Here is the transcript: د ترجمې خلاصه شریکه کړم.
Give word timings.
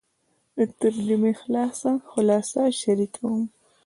د 0.57 0.59
ترجمې 0.79 1.31
خلاصه 2.13 2.61
شریکه 2.81 3.15
کړم. 3.23 3.41